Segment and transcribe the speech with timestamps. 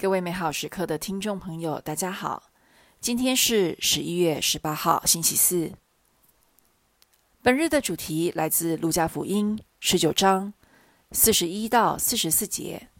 [0.00, 2.52] 各位美好时刻的听众朋友，大家好！
[3.00, 5.72] 今天是十一月十八号，星期四。
[7.42, 10.54] 本日的主题来自《路加福音》十九章
[11.10, 12.90] 四十一到四十四节。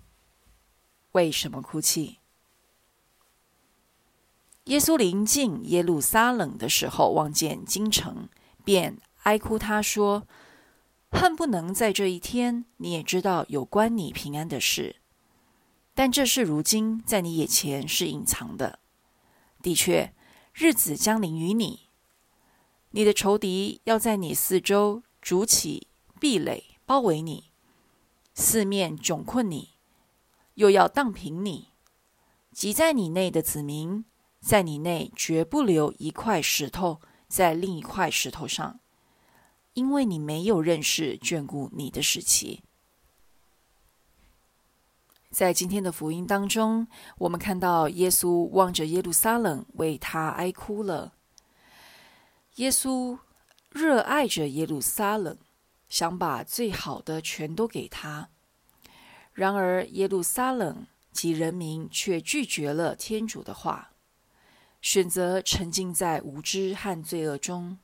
[1.12, 2.18] 为什么哭泣？
[4.64, 8.28] 耶稣临近耶路撒冷的时候，望见京城，
[8.64, 9.56] 便哀哭。
[9.56, 10.26] 他说
[11.12, 14.96] ：“恨不能在这一天，你也知道有关你平安的事。”
[15.98, 18.78] 但这事如今在你眼前是隐藏的。
[19.60, 20.14] 的确，
[20.54, 21.88] 日子将临于你，
[22.90, 25.88] 你的仇敌要在你四周筑起
[26.20, 27.50] 壁垒，包围你，
[28.32, 29.70] 四面窘困你，
[30.54, 31.70] 又要荡平你。
[32.52, 34.04] 即在你内的子民，
[34.40, 38.78] 在你内绝不留一块石头在另一块石头上，
[39.72, 42.62] 因为你没有认识眷顾你的时期。
[45.30, 51.12] 在今天的福音当中，我们看到耶稣望着耶路撒冷，为他哀哭了。
[52.56, 53.18] 耶稣
[53.70, 55.36] 热爱着耶路撒冷，
[55.88, 58.30] 想把最好的全都给他。
[59.32, 63.90] 然而，耶路撒冷及人民却拒绝了天主的话，
[64.80, 67.78] 选择沉浸在无知和罪恶中。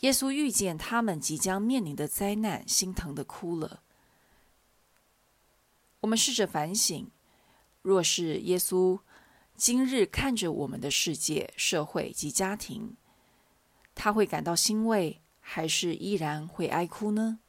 [0.00, 3.82] 耶稣遇见他们即将面临的灾难，心疼的哭了。
[6.00, 7.10] 我们试着反省：
[7.82, 9.00] 若是耶稣
[9.54, 12.96] 今日看着我们的世界、社会及家庭，
[13.94, 17.40] 他会感到欣慰，还是依然会哀哭呢？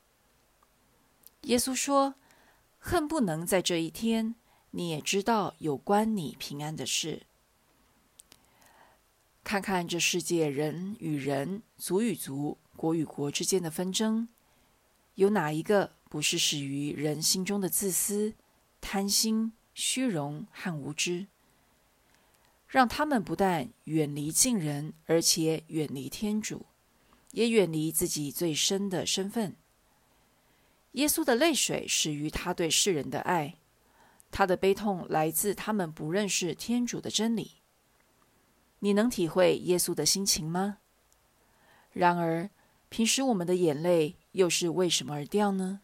[1.44, 2.16] 耶稣说
[2.78, 4.36] ：“恨不能在这一天，
[4.72, 7.24] 你也知道有关你平安的事。
[9.44, 14.28] 看看这世界人与人、族与族、国与国之间的纷争，
[15.16, 18.34] 有哪一个不是始于人心中的自私？”
[18.94, 21.28] 贪心、虚荣和无知，
[22.67, 26.66] 让他们不但远离近人，而且远离天主，
[27.31, 29.55] 也远离自己最深的身份。
[30.92, 33.55] 耶稣的泪水始于他对世人的爱，
[34.30, 37.61] 他的悲痛来自他们不认识天主的真理。
[38.80, 40.80] 你能体会耶稣的心情吗？
[41.93, 42.49] 然而，
[42.89, 45.80] 平时我们的眼泪又是为什么而掉呢？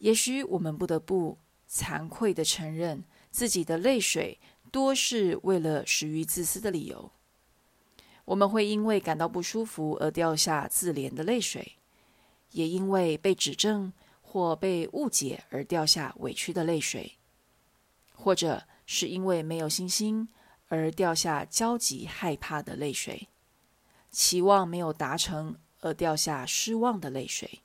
[0.00, 1.38] 也许我们不得不。
[1.72, 4.38] 惭愧的承认自己的泪水
[4.70, 7.10] 多是为了始于自私的理由。
[8.26, 11.76] 我们会因为感到不舒服而掉下自怜的泪水，
[12.50, 17.16] 也因为被指正或被误解而掉下委屈的泪水，
[18.14, 20.28] 或者是因为没有信心
[20.68, 23.28] 而掉下焦急害怕的泪水，
[24.10, 27.60] 期望没有达成而掉下失望的泪水。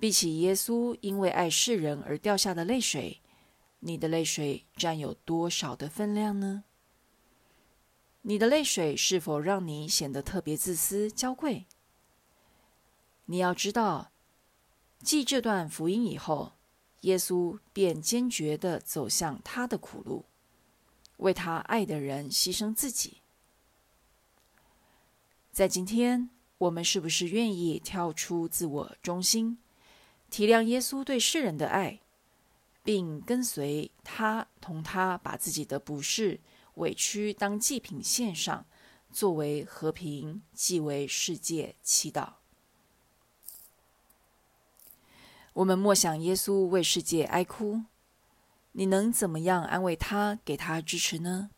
[0.00, 3.20] 比起耶稣因为爱世人而掉下的泪水，
[3.80, 6.64] 你的泪水占有多少的分量呢？
[8.22, 11.66] 你的泪水是否让你显得特别自私、娇贵？
[13.26, 14.10] 你要知道，
[15.02, 16.52] 继这段福音以后，
[17.02, 20.24] 耶稣便坚决的走向他的苦路，
[21.18, 23.18] 为他爱的人牺牲自己。
[25.52, 29.58] 在今天，我们是不是愿意跳出自我中心？
[30.30, 32.00] 体谅耶稣对世人的爱，
[32.84, 36.40] 并跟随他，同他把自己的不适、
[36.74, 38.64] 委屈当祭品献上，
[39.10, 42.34] 作为和平，即为世界祈祷。
[45.52, 47.82] 我们默想耶稣为世界哀哭，
[48.72, 51.50] 你能怎么样安慰他，给他支持呢？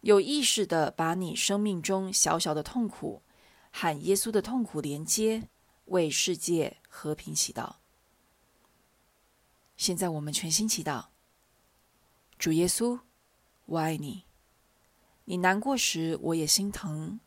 [0.00, 3.20] 有意识的把你生命中小小的痛苦
[3.72, 5.48] 喊耶稣的痛苦连接。
[5.88, 7.76] 为世界和平祈祷。
[9.76, 11.06] 现在我们全心祈祷，
[12.38, 13.00] 主耶稣，
[13.66, 14.24] 我爱你。
[15.24, 17.20] 你难过时，我也心疼，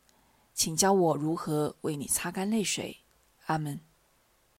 [0.52, 2.98] 请教我如何为你擦干泪水。
[3.46, 3.80] 阿门。